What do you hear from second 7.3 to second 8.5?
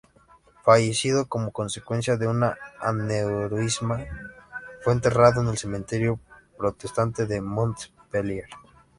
Montpellier.